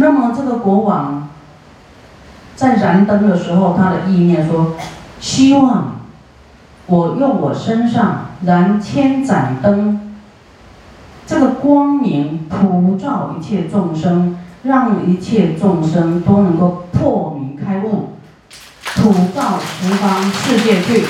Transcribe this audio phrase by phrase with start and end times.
[0.00, 1.28] 那么这个国王
[2.54, 4.74] 在燃灯的时候，他的意念说：
[5.20, 6.00] 希望
[6.86, 10.16] 我用我身上燃千盏灯，
[11.26, 18.14] 这个光明普照一切众生，让一切众生都能够破迷开悟，
[18.94, 21.04] 普照十方世界去。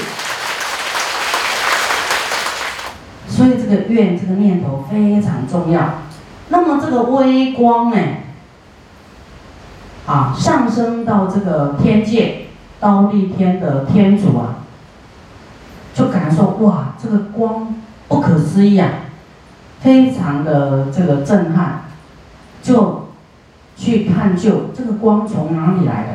[3.28, 6.00] 所以这个愿这个念头非常重要。
[6.48, 7.96] 那么这个微光呢，
[10.08, 12.46] 啊，上升到这个天界，
[12.80, 14.64] 刀立天的天主啊，
[15.94, 17.74] 就感受哇，这个光
[18.08, 18.88] 不可思议啊，
[19.80, 21.82] 非常的这个震撼，
[22.62, 23.08] 就
[23.76, 26.06] 去探究这个光从哪里来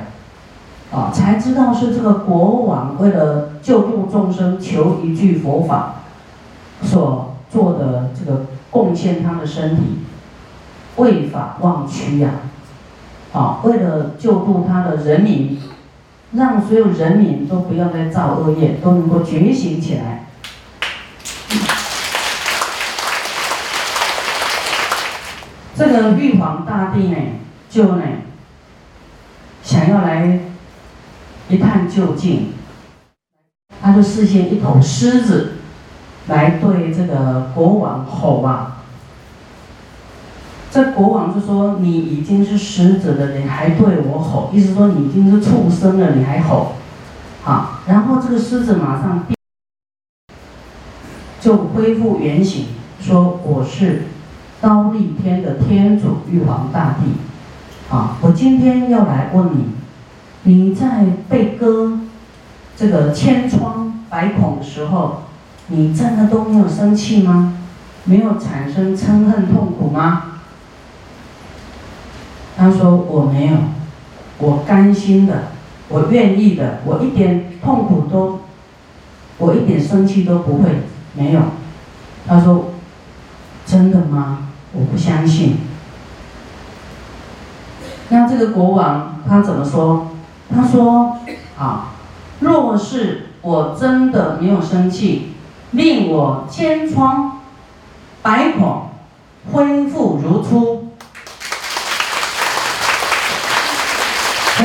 [0.92, 5.94] 的，啊，才知道是这个国王为了救度众生，求一句佛法。
[6.82, 10.00] 所做的这个贡献，他的身体
[10.98, 12.30] 为法忘躯呀，
[13.64, 15.60] 为了救度他的人民，
[16.34, 20.28] 让所有人民都不要再造恶业，都能够觉醒起来。
[25.76, 27.18] 这个玉皇大帝呢，
[27.70, 28.04] 就呢
[29.64, 30.40] 想要来
[31.50, 32.54] 一探究竟，
[33.82, 35.54] 他就示现一头狮子。
[36.28, 38.83] 来对这个国王吼啊！
[40.74, 46.72] 这国王就说：“你已经是狮子了，你，还对我吼，意思说你已经是畜生了，你还吼，
[47.46, 49.24] 啊。”然后这个狮子马上
[51.40, 54.06] 就恢复原形，说：“我是
[54.60, 59.66] 刀立天的天主玉皇大帝，啊，我今天要来问你，
[60.42, 62.00] 你在被割
[62.76, 65.20] 这个千疮百孔的时候。”
[65.68, 67.58] 你真的都没有生气吗？
[68.04, 70.33] 没有产生嗔恨痛苦吗？
[72.56, 73.58] 他说我没有，
[74.38, 75.52] 我甘心的，
[75.90, 78.42] 我愿意的，我一点痛苦都，
[79.38, 80.70] 我一点生气都不会，
[81.14, 81.42] 没有。
[82.28, 82.74] 他说，
[83.66, 84.50] 真的吗？
[84.74, 85.58] 我不相信。
[88.10, 90.08] 那这个国王他怎么说？
[90.54, 91.18] 他说
[91.58, 91.94] 啊，
[92.40, 95.30] 若是我真的没有生气。
[95.72, 97.42] 令我千疮
[98.22, 98.90] 百孔
[99.52, 100.90] 恢复如初，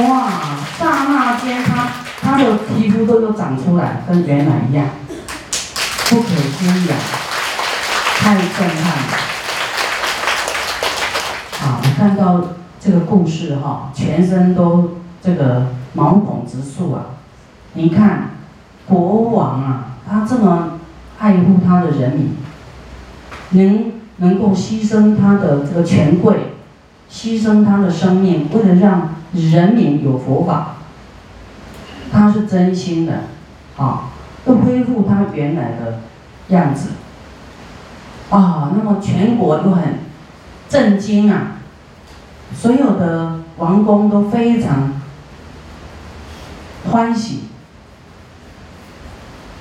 [0.02, 0.30] 哇！
[0.78, 1.88] 刹那间，他
[2.20, 4.86] 他的皮肤都有长出来，跟原来一样，
[6.10, 6.94] 不可思议啊！
[8.18, 9.12] 太震撼了！
[11.62, 12.44] 啊，看到
[12.78, 17.06] 这个故事哈，全身都这个毛孔直竖啊！
[17.72, 18.32] 你看，
[18.86, 20.74] 国王啊，他这么。
[21.20, 22.36] 爱护他的人民，
[23.50, 26.52] 能能够牺牲他的这个权贵，
[27.10, 30.76] 牺牲他的生命，为了让人民有佛法，
[32.12, 33.24] 他是真心的，
[33.76, 34.10] 啊，
[34.44, 36.00] 都恢复他原来的
[36.48, 36.90] 样子，
[38.30, 40.00] 啊，那么全国都很
[40.68, 41.58] 震惊啊，
[42.54, 45.00] 所有的王公都非常
[46.90, 47.44] 欢喜，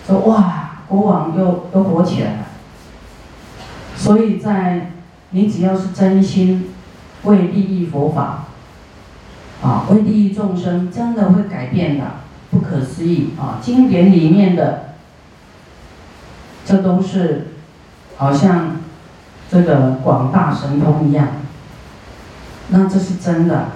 [0.05, 0.63] 说哇。
[0.89, 2.45] 国王又又活起来了，
[3.97, 4.93] 所以在
[5.31, 6.69] 你只要是真心
[7.23, 8.45] 为利益佛法，
[9.61, 12.05] 啊，为利益众生，真的会改变的，
[12.57, 13.59] 不可思议啊！
[13.61, 14.95] 经典里面的，
[16.65, 17.49] 这都是
[18.17, 18.77] 好像
[19.51, 21.27] 这个广大神通一样，
[22.69, 23.67] 那这是真的。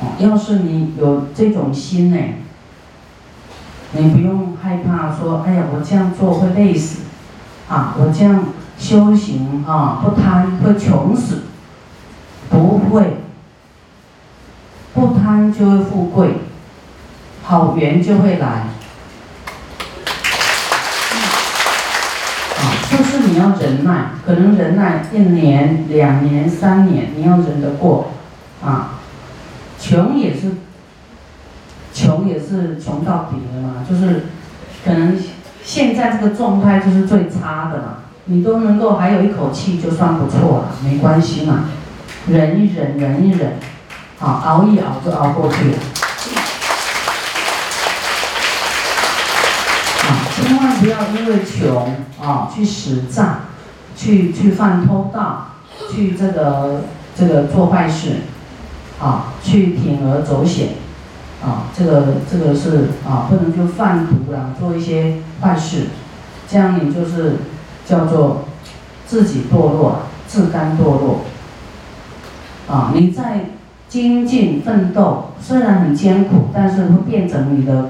[0.00, 2.16] 哦，要是你有这种心呢？
[3.92, 7.00] 你不用害怕说，哎呀，我这样做会累死，
[7.68, 8.44] 啊，我这样
[8.78, 11.42] 修行啊，不贪会穷死，
[12.48, 13.18] 不会，
[14.94, 16.36] 不贪就会富贵，
[17.50, 18.70] 好缘就会来，啊，
[22.88, 28.12] 就是你要忍耐，可能忍耐一年、两年、三年，你要忍得过，
[28.64, 29.00] 啊，
[29.80, 30.52] 穷也是。
[31.92, 34.26] 穷也是穷到底了嘛，就是
[34.84, 35.18] 可能
[35.64, 41.64] 现在这个状态就是最差的嘛，你都能够还有一口气就算不错了，没关系嘛，
[42.28, 43.54] 忍一忍，忍一忍，
[44.20, 45.78] 好，熬一熬就熬过去了。
[50.02, 50.06] 啊，
[50.36, 53.40] 千万不因为穷啊去使诈，
[53.96, 55.52] 去去犯偷盗，
[55.92, 56.82] 去这个
[57.14, 58.22] 这个做坏事，
[59.00, 60.68] 啊，去铤而走险。
[61.42, 65.86] 啊，这个这个是啊，不能就贩毒啦，做一些坏事，
[66.46, 67.36] 这样你就是
[67.86, 68.44] 叫做
[69.06, 71.20] 自己堕落，自甘堕落。
[72.68, 73.46] 啊，你在
[73.88, 77.88] 精进奋斗，虽然很艰苦，但是会变成你的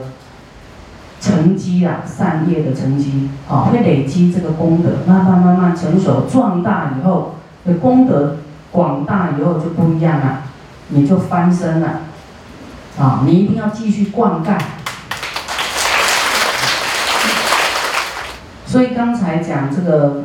[1.21, 7.35] 成积啊，善业的成积，啊，会累积这个功德，慢慢慢慢成熟壮大以后，
[7.67, 8.39] 的功德
[8.73, 10.45] 广大以后就不一样了，
[10.89, 12.01] 你就翻身了，
[12.99, 14.59] 啊，你一定要继续灌溉。
[18.65, 20.25] 所以刚才讲这个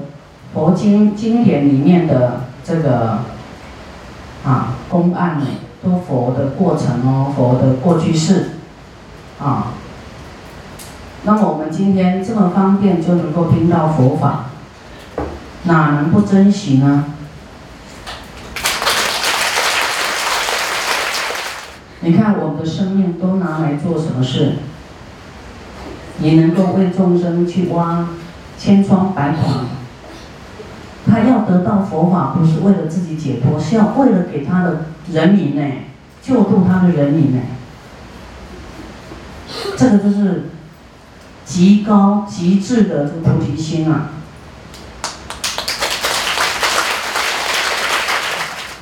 [0.54, 3.20] 佛经经典里面的这个
[4.46, 5.46] 啊公案呢，
[5.84, 8.52] 都佛的过程哦，佛的过去式
[9.42, 9.74] 啊。
[11.26, 14.46] 那么我们今天这么方便就能够听到佛法，
[15.64, 17.06] 哪能不珍惜呢？
[22.02, 24.58] 你看我们的生命都拿来做什么事？
[26.20, 28.08] 你能够为众生去挖？
[28.58, 29.66] 千疮百孔，
[31.06, 35.62] 他要得到佛法，不是为了自己解脱，是要为了给他的人民呢，
[36.22, 37.42] 救度他的人民呢。
[39.76, 40.52] 这个就是
[41.46, 44.10] 极高极致的这个菩提心啊！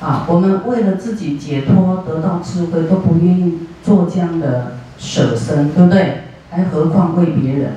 [0.00, 6.24] 啊，我们为了自己解脱得到智慧，都不愿意做这样的舍身，对不对？
[6.50, 7.76] 还何况为别人？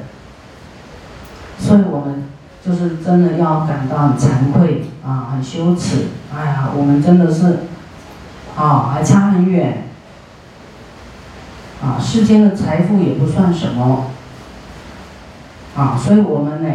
[1.59, 2.29] 所以我们
[2.65, 6.07] 就是真的要感到很惭愧啊，很羞耻。
[6.33, 7.59] 哎呀，我们真的是
[8.55, 9.85] 啊，还差很远
[11.81, 14.11] 啊，世间的财富也不算什么
[15.77, 15.95] 啊。
[15.97, 16.69] 所以我们呢，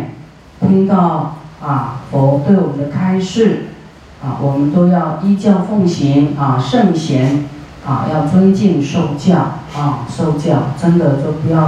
[0.60, 3.66] 听到啊佛对我们的开示
[4.25, 7.44] 啊，我们都要依教奉行啊，圣贤
[7.84, 9.37] 啊要尊敬受教
[9.76, 11.60] 啊，受教真的就不要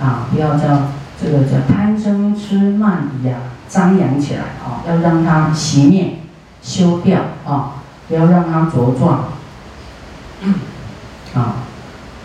[0.00, 0.88] 啊，不要叫。
[1.22, 3.36] 这个叫贪嗔痴慢疑啊，
[3.68, 6.20] 张扬起来啊，要让它熄灭、
[6.62, 7.72] 修掉啊，
[8.08, 9.24] 不要让它茁壮
[11.34, 11.56] 啊，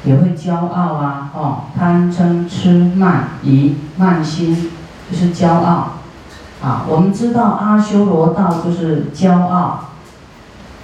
[0.05, 4.71] 也会骄傲啊，哦，贪嗔痴慢疑，慢心
[5.11, 5.93] 就是骄傲
[6.63, 6.85] 啊。
[6.87, 9.85] 我们知道阿修罗道就是骄傲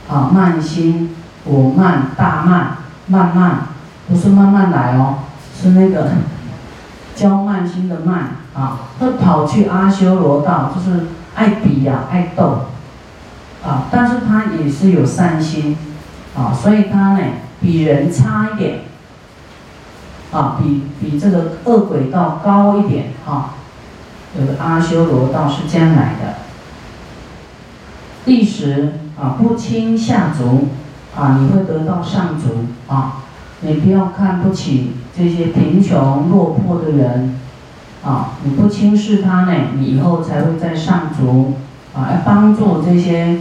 [0.10, 1.16] 啊，慢心、
[1.46, 2.78] 我慢、大慢、
[3.08, 3.62] 慢慢，
[4.10, 5.16] 不是慢慢来哦，
[5.60, 6.10] 是那个。
[7.14, 12.62] 骄慢心的慢啊，会跑去阿修罗道，就是爱比呀，爱斗
[13.64, 13.84] 啊。
[13.92, 15.78] 但是他也是有善心
[16.36, 17.20] 啊，所以他呢
[17.60, 18.80] 比人差一点
[20.32, 23.56] 啊，比比这个恶鬼道高一点啊。
[24.40, 26.36] 有个阿修罗道是这样来的。
[28.24, 30.70] 第十啊，不轻下足
[31.18, 33.18] 啊，你会得到上足啊。
[33.60, 37.40] 你不要看不起这些贫穷落魄的人，
[38.04, 41.56] 啊，你不轻视他呢，你以后才会在上足，
[41.94, 43.40] 啊，要帮助这些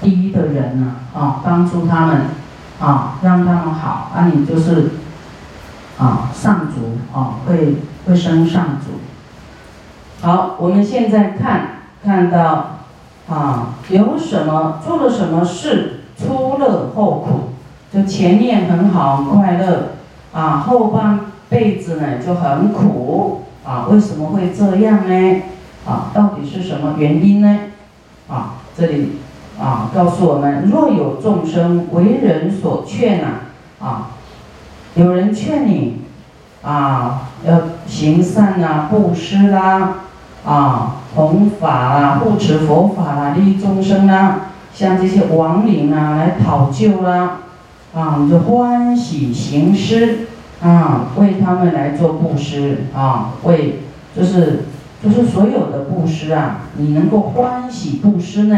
[0.00, 2.22] 低的人呢，啊，帮助他们，
[2.80, 4.90] 啊，让他们好，啊，你就是，
[6.00, 7.76] 啊，上足，啊，会
[8.06, 10.26] 会生上足。
[10.26, 12.78] 好，我们现在看看到，
[13.28, 17.50] 啊，有什么做了什么事，出乐后苦。
[17.92, 19.88] 就前面很好很快乐，
[20.32, 25.42] 啊，后半辈子呢就很苦，啊，为什么会这样呢？
[25.84, 27.58] 啊，到底是什么原因呢？
[28.28, 29.18] 啊，这里
[29.60, 33.26] 啊告诉我们，若有众生为人所劝呐，
[33.80, 34.10] 啊，
[34.94, 36.02] 有人劝你，
[36.62, 39.94] 啊，要行善呐，布施啦，
[40.44, 47.38] 啊，弘法啦，护持佛法啦，利益众生啦，像这些亡灵啊来讨救啦。
[47.92, 50.28] 啊，你就欢喜行施
[50.62, 53.80] 啊，为他们来做布施啊，为
[54.16, 54.66] 就是
[55.02, 58.56] 就是所有的布施啊，你能够欢喜布施呢，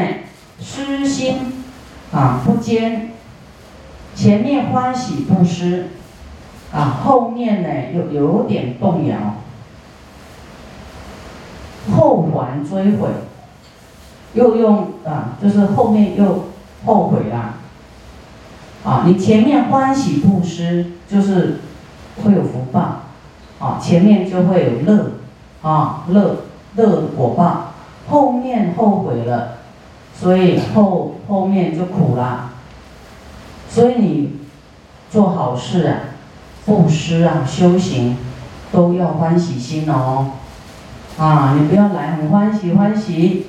[0.60, 1.64] 施心
[2.12, 3.12] 啊不坚，
[4.14, 5.86] 前面欢喜布施
[6.72, 9.16] 啊，后面呢又有点动摇，
[11.94, 13.08] 后还追悔，
[14.32, 16.46] 又用啊，就是后面又
[16.86, 17.56] 后悔啦。
[18.84, 21.60] 啊，你前面欢喜布施，就是
[22.24, 23.02] 会有福报，
[23.60, 25.12] 啊，前面就会有乐，
[25.62, 26.36] 啊，乐
[26.76, 27.74] 乐果报，
[28.08, 29.58] 后面后悔了，
[30.18, 32.50] 所以后后面就苦了。
[33.68, 34.40] 所以你
[35.10, 35.96] 做好事啊，
[36.64, 38.16] 布施啊，修行
[38.70, 40.32] 都要欢喜心哦，
[41.18, 43.46] 啊，你不要来很欢喜欢喜。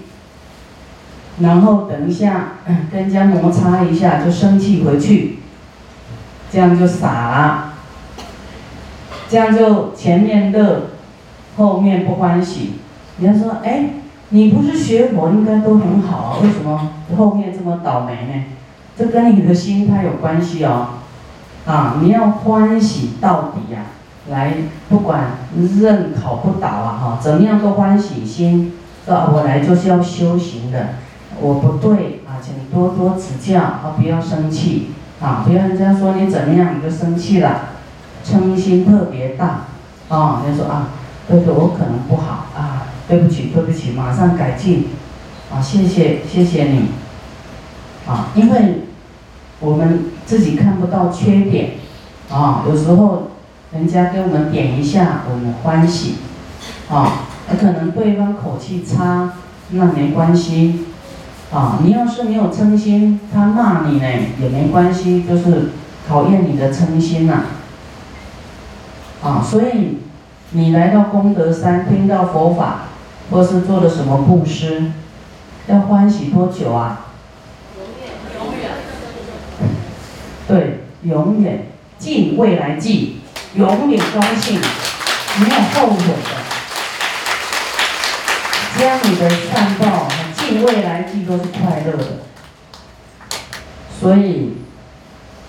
[1.40, 2.60] 然后等一下，
[2.92, 5.40] 跟人家摩擦一下就生气回去，
[6.52, 7.74] 这样就傻了，
[9.28, 10.90] 这样就前面乐，
[11.58, 12.74] 后面不欢喜。
[13.20, 13.86] 人家说，哎，
[14.30, 18.44] 你不是学佛应该都很好，为什么后面这么倒霉呢？
[18.96, 20.88] 这跟你的心态有关系哦。
[21.66, 23.82] 啊，你要欢喜到底呀，
[24.30, 24.54] 来，
[24.90, 25.38] 不管
[25.80, 28.74] 任考不倒啊，哈，怎么样都欢喜心。
[29.06, 30.96] 说，我来就是要修行的，
[31.42, 34.92] 我不对啊，请多多指教啊，不要生气
[35.22, 37.70] 啊，不要人家说你怎么样你就生气了，
[38.26, 39.66] 嗔心特别大
[40.08, 40.88] 啊，人家说啊，
[41.28, 44.88] 对对，我可能不好啊，对不起对不起，马上改进
[45.54, 46.88] 啊，谢谢谢谢你
[48.08, 48.83] 啊，因为
[49.64, 51.72] 我们自己看不到缺点
[52.30, 53.32] 啊，有时候
[53.72, 56.16] 人家给我们点一下，我们欢喜
[56.90, 57.28] 啊。
[57.60, 59.34] 可能对方口气差，
[59.72, 60.86] 那没关系，
[61.52, 64.08] 啊，你要是没有嗔心，他骂你呢
[64.42, 65.70] 也没关系，就是
[66.08, 67.44] 考验你的嗔心呐，
[69.22, 70.00] 啊，所以
[70.52, 72.88] 你来到功德山听到佛法，
[73.30, 74.92] 或是做了什么布施，
[75.68, 77.08] 要欢喜多久啊？
[77.78, 78.72] 永远，永远。
[80.54, 81.66] 对，永远，
[81.98, 83.22] 尽未来际，
[83.56, 84.60] 永远高兴，
[85.40, 86.44] 没有后悔的。
[88.78, 92.06] 将你的善报尽未来际都是快乐的，
[94.00, 94.58] 所以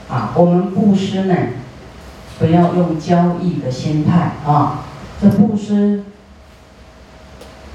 [0.08, 1.37] 啊，我们布施呢，
[2.38, 4.84] 不要用交易的心态啊。
[5.20, 6.04] 这布施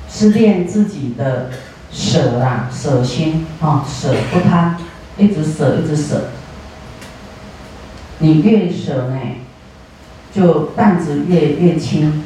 [0.09, 1.51] 是练自己的
[1.91, 4.77] 舍啊，舍心啊，舍不贪，
[5.15, 6.31] 一直舍，一直舍。
[8.19, 9.17] 你越舍呢，
[10.31, 12.23] 就担子越越轻。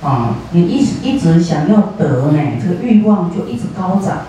[0.00, 4.26] 啊，你一一直想要得呢，这个欲望就一直高涨，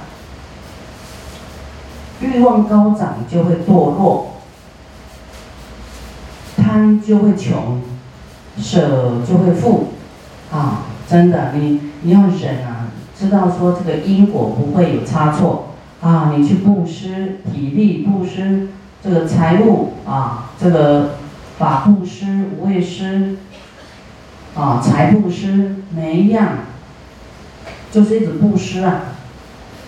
[2.19, 4.41] 欲望高涨就会堕落，
[6.57, 7.81] 贪就会穷，
[8.57, 9.89] 舍就会富，
[10.51, 18.69] 啊，真的，你你要忍啊，知道说这个因果不会有差错，啊，你去布施体力布施
[19.03, 21.11] 这个财务啊，这个
[21.57, 23.37] 法布施无畏施。
[24.55, 26.47] 啊，财布施每一样，
[27.91, 29.01] 就是一直布施啊。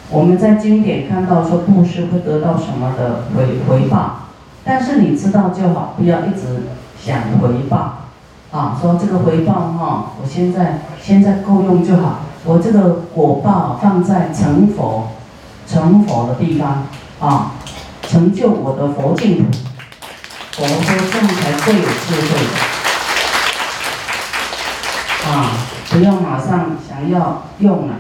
[0.10, 4.28] 我们在经典看到说布施会得到什么的回回报，
[4.64, 6.68] 但是你知道就好，不要一直
[7.04, 7.98] 想回报。
[8.52, 15.10] 啊，说这个回报哈，我现在现在够用就好，我这个果报放在成佛
[15.68, 16.84] 成佛的地方
[17.20, 17.54] 啊，
[18.12, 19.46] 成就我的佛净土。
[20.58, 22.30] 我们说这样才最有智慧。
[25.32, 25.56] 啊，
[25.90, 27.94] 不要马上想要用了，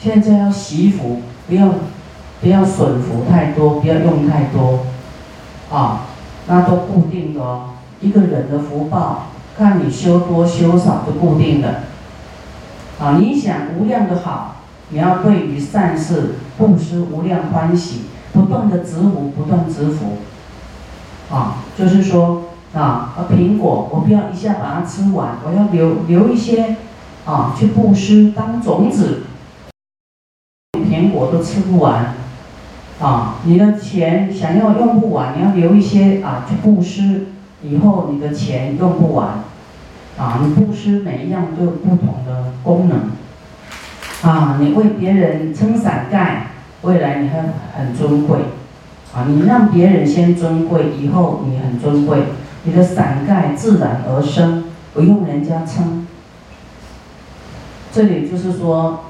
[0.00, 1.68] 现在要惜福，不要
[2.40, 4.86] 不要损福太多，不要用太多，
[5.68, 6.02] 啊，
[6.46, 7.70] 那都固定的哦。
[8.00, 11.82] 一个人的福报，看你修多修少就固定的。
[13.00, 14.58] 啊，你想无量的好，
[14.90, 18.02] 你要对于善事布施无量欢喜，
[18.38, 20.18] 不断的植福，不断植福。
[21.34, 22.44] 啊，就是说。
[22.74, 26.76] 啊，苹果我不要一下把它吃完，我要留留一些，
[27.24, 29.22] 啊，去布施当种子。
[30.74, 32.14] 苹果都吃不完，
[33.00, 37.28] 啊，你的钱想要用不完，你要留一些啊去布施，
[37.62, 39.44] 以后你的钱用不完，
[40.18, 46.47] 啊，你布施每一样都有不同的功能，啊，你为别人撑伞盖，
[46.82, 47.38] 未来你会
[47.76, 48.38] 很尊贵，
[49.14, 52.18] 啊，你让别人先尊贵，以后你很尊贵。
[52.64, 56.06] 你的伞盖自然而生，不用人家撑。
[57.92, 59.04] 这里就是说，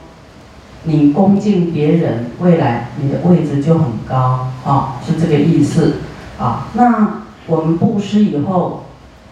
[0.84, 5.96] 你恭敬别人，未来你的位置就很高啊，是这个意思
[6.38, 6.68] 啊。
[6.74, 8.84] 那我们布施以后，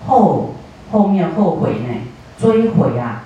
[0.06, 0.54] 后
[0.90, 1.94] 后面后悔呢？
[2.38, 3.22] 追悔啊，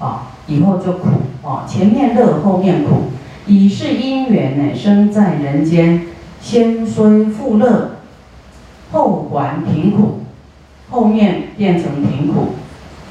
[0.00, 1.08] 啊，以后就苦
[1.46, 1.64] 啊。
[1.68, 3.10] 前面乐，后面苦，
[3.48, 6.02] 已是因缘呢，生在人间，
[6.40, 7.96] 先虽富乐，
[8.92, 10.20] 后还贫苦。
[10.90, 12.54] 后面变成贫苦，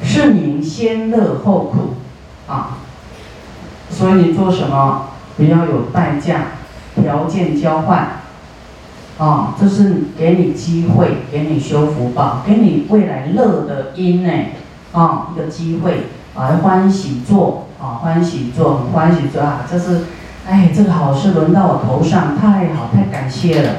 [0.04, 1.94] 是名先乐后苦，
[2.52, 2.80] 啊，
[3.92, 6.54] 所以你做什么不要有代价，
[6.96, 8.22] 条件交换，
[9.20, 14.32] 啊，这是给你机会，给你修福报，给你未来乐的因呢，
[14.94, 20.02] 啊，一个机会，啊，欢喜做，啊，欢喜做，欢喜做啊，这是，
[20.50, 23.70] 哎，这个好事轮到我头上，太好，太感谢了，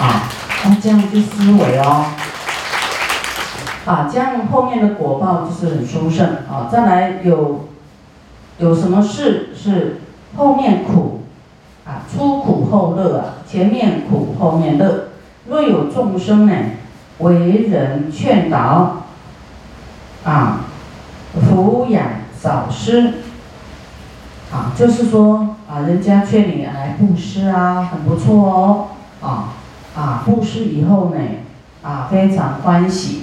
[0.00, 0.24] 啊，
[0.64, 2.06] 那这样去思维哦。
[3.86, 6.68] 啊，这样后面的果报就是很殊胜啊！
[6.70, 7.68] 再来有
[8.58, 10.00] 有什么事是
[10.36, 11.22] 后面苦
[11.86, 15.10] 啊，出苦后乐啊，前面苦后面乐。
[15.48, 16.52] 若有众生呢，
[17.18, 19.04] 为人劝导
[20.24, 20.64] 啊，
[21.36, 22.02] 抚养
[22.40, 23.14] 早施
[24.52, 28.86] 啊，就是说啊，人家劝你来布施啊，很不错哦
[29.20, 29.54] 啊，
[29.94, 31.20] 啊，布施以后呢，
[31.82, 33.22] 啊，非常欢喜，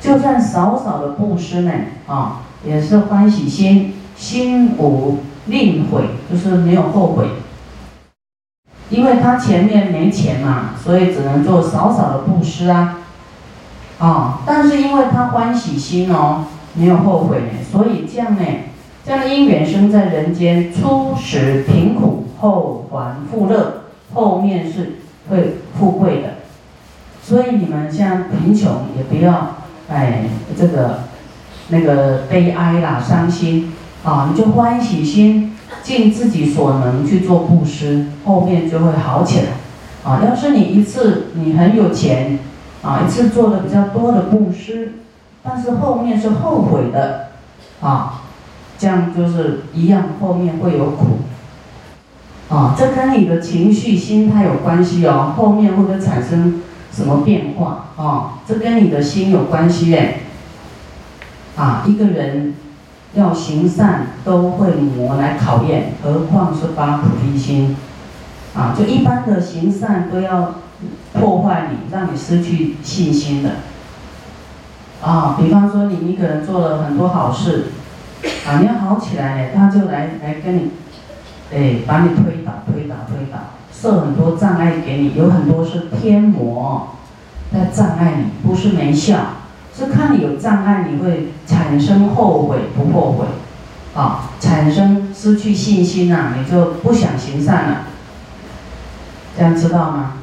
[0.00, 1.72] 就算少少的布施呢，
[2.06, 7.26] 啊，也是欢喜心，心无吝悔，就是没有后悔。
[8.88, 12.98] 因为他前面没钱嘛，所以只能做少少的布施啊，
[13.98, 18.42] 啊，但是因为他欢喜心哦，没有后悔呢，所以这样呢，
[19.04, 23.82] 这样的因缘生在人间，初时贫苦，后还富乐，
[24.14, 26.28] 后面是会富贵的，
[27.22, 29.56] 所以你们像贫穷也不要
[29.88, 30.24] 哎
[30.56, 31.00] 这个
[31.68, 33.72] 那个悲哀啦、伤心
[34.04, 35.48] 啊，你就欢喜心。
[35.82, 39.46] 尽自己所能去做布施，后面就会好起来。
[40.08, 42.38] 啊，要是你一次你很有钱，
[42.82, 44.92] 啊，一次做的比较多的布施，
[45.42, 47.30] 但是后面是后悔的，
[47.80, 48.21] 啊，
[48.82, 51.20] 这样就是一样，后面会有苦。
[52.48, 55.34] 啊，这跟你的情绪、心态有关系哦。
[55.36, 56.62] 后面会不会产生
[56.92, 57.90] 什么变化？
[57.96, 60.22] 啊，这跟你的心有关系耶。
[61.54, 62.54] 啊，一个人。
[63.14, 67.76] 要行善都会磨来考验，何况是发菩提心，
[68.56, 70.54] 啊，就一般的行善都要
[71.12, 73.50] 破坏你，让你失去信心的，
[75.02, 77.66] 啊，比方说你一个人做了很多好事，
[78.46, 80.70] 啊，你要好起来，他就来来跟你，
[81.52, 83.38] 哎，把你推倒推倒推倒，
[83.72, 86.96] 设很多障碍给你，有很多是天魔
[87.52, 89.18] 在障碍你，不是没效。
[89.74, 93.24] 是看你有障碍，你会产生后悔不后悔，
[93.94, 97.78] 啊，产生失去信心啊，你就不想行善了。
[99.34, 100.18] 这样知道吗？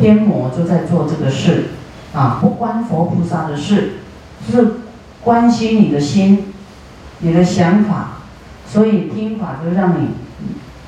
[0.00, 1.70] 天魔就在做这个事，
[2.14, 3.94] 啊，不关佛菩萨的事，
[4.48, 4.74] 是
[5.24, 6.52] 关心你的心，
[7.20, 8.18] 你的想法，
[8.66, 10.08] 所以听法就让你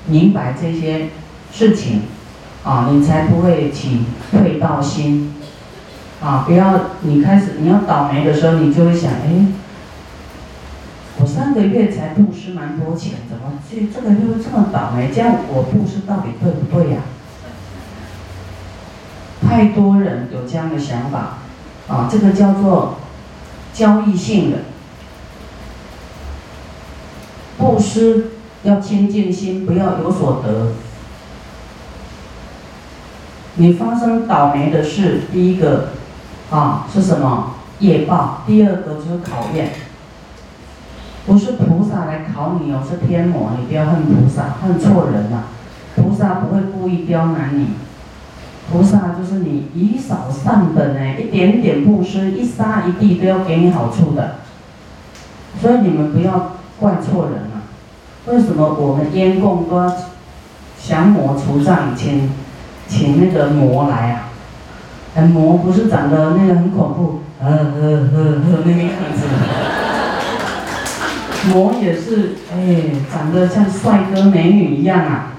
[0.06, 1.08] 明白这些
[1.52, 2.02] 事情，
[2.64, 5.34] 啊，你才不会起退道心。
[6.20, 9.46] 啊，不要你开始你要倒霉的时候，你就会想，哎，
[11.20, 15.12] 我上个月才布施蛮多钱，怎么这这个月这么倒霉？
[15.14, 17.02] 这样我布施到底对不对呀？
[19.48, 21.38] 太多人有这样的想法，
[21.86, 22.96] 啊，这个叫做
[23.72, 24.58] 交易性的
[27.58, 28.28] 布施，
[28.62, 30.72] 要清净心，不要有所得。
[33.56, 35.88] 你发生倒霉的事，第一个。
[36.50, 38.42] 啊，是什么业报？
[38.46, 39.70] 第二个就是考验，
[41.26, 43.50] 不是菩萨来考你哦，是天魔。
[43.60, 45.44] 你不要恨菩萨，恨错人了。
[45.94, 47.72] 菩萨不会故意刁难你，
[48.72, 54.36] 菩萨就是你以少善本哎，一点点布施，一沙一地都要给你好处的。
[55.60, 57.47] 所以你们不要怪错人。
[58.30, 59.92] 为什么我们烟供都要
[60.82, 62.30] 降魔除障，请
[62.86, 64.28] 请那个魔来啊？
[65.14, 69.24] 哎魔不是长得那个很恐怖，呃呃呃呃那个样子。
[71.48, 75.32] 魔也是，哎，长得像帅哥美女一样啊。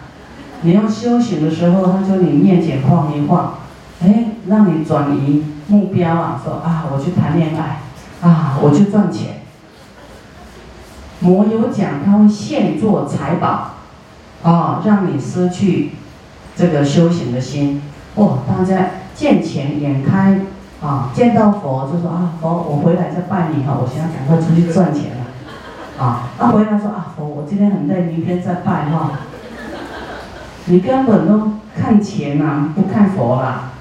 [0.62, 3.54] 你要修行的时候，他就你面前晃一晃，
[4.02, 9.38] 哎，让你转移目标啊，说啊，我去谈恋爱，啊，我去赚钱。
[11.20, 13.72] 魔有讲，他会现做财宝，
[14.44, 15.92] 啊，让你失去
[16.56, 17.82] 这个修行的心。
[18.16, 18.88] 哦，大家。
[19.20, 20.40] 见钱眼开
[20.82, 29.12] 啊，见到佛就说啊佛，我回来再拜你哈，我现在赶快出去赚钱了，啊，他回来说啊佛，我今天很累，明天再拜哈。
[30.68, 33.72] 你根本都看钱呐，不看佛啦。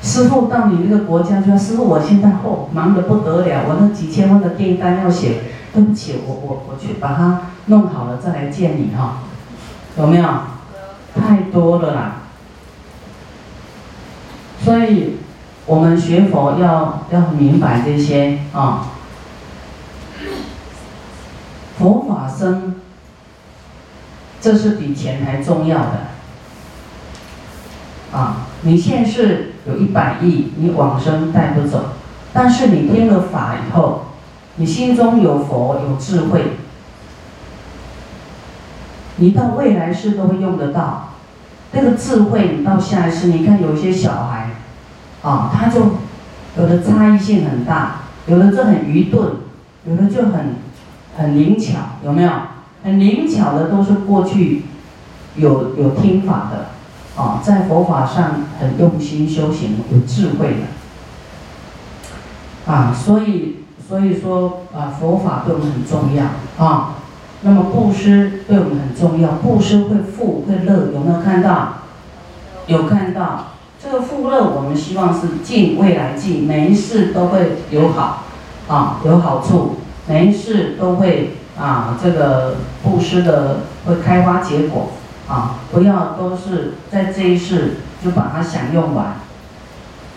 [0.00, 5.42] 师傅到你那个国家说，师傅我现在哦忙得不得了，我那几千万的订单要写，
[5.74, 9.24] 对不起，我我我去把它弄好了再来见你哈，
[9.98, 10.28] 有没有？
[11.20, 12.16] 太多了啦。
[14.62, 15.16] 所以，
[15.66, 18.86] 我们学佛要要明白这些啊，
[21.76, 22.76] 佛法生，
[24.40, 26.08] 这是比钱还重要的。
[28.12, 31.86] 啊，你现世有一百亿，你往生带不走，
[32.32, 34.03] 但是你听了法以后，
[34.56, 36.52] 你心中有佛有智慧，
[39.16, 41.10] 你到未来世都会用得到。
[41.72, 44.50] 那个智慧，你到下一世，你看有些小孩。
[45.22, 45.80] 啊，他就
[46.58, 49.36] 有的差异性很大，有的就很愚钝，
[49.88, 50.56] 有的就很
[51.16, 52.30] 很灵巧，有没有？
[52.84, 54.64] 很灵巧的都是过去
[55.36, 56.66] 有有听法的，
[57.18, 60.58] 啊，在佛法上很用心修行，有智慧
[62.66, 66.94] 的，啊，所以所以说啊，佛法对我们很重要啊。
[67.42, 71.74] 那么布施对我们很重要，布施会富会乐，有没有看到？
[72.66, 73.48] 有看到。
[73.82, 78.22] 这个富乐我们希望是尽未来尽，每一世都会有好，
[78.66, 79.76] 啊有好处，
[80.08, 84.92] 每一世都会啊这个布施的会开花结果，
[85.28, 89.16] 啊不要都是在这一世就把它享用完，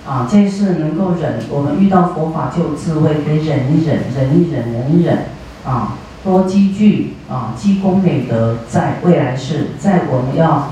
[0.07, 5.25] 啊这一世能够忍，我们遇到佛法就有智慧，可以忍一忍，忍一忍，忍一忍，
[5.65, 10.71] 啊多积聚啊积功累德，在未来世，在我们要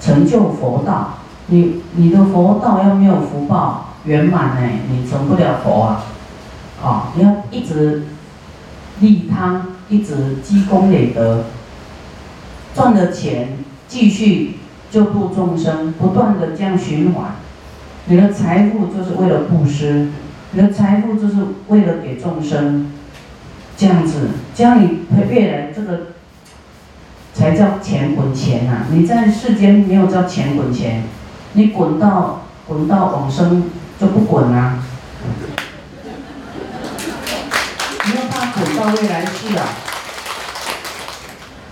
[0.00, 1.14] 成就佛道。
[1.46, 6.04] 你你的佛道要没有福报圆满呢，你成不了佛啊！
[6.82, 8.06] 啊，你要一直
[9.00, 11.44] 利他，一直积功累德，
[12.74, 14.58] 赚了钱继续
[14.90, 17.36] 救度众生，不断的这样循环。
[18.06, 20.08] 你的财富就是为了布施，
[20.52, 21.34] 你的财富就是
[21.68, 22.92] 为了给众生，
[23.76, 26.08] 这样子，这样你越来这个
[27.32, 28.86] 才叫钱滚钱呐！
[28.90, 31.02] 你在世间没有叫钱滚钱。
[31.56, 34.82] 你滚到滚到往生就不滚啊！
[38.04, 39.68] 你要怕滚到未来世啊，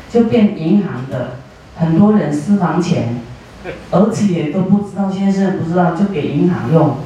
[0.08, 1.38] 就变银行的，
[1.76, 3.20] 很多人私房钱，
[3.90, 6.96] 而且都不知道，先生不知道，就给银行用，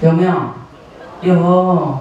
[0.00, 0.32] 有没有？
[1.22, 1.98] 有。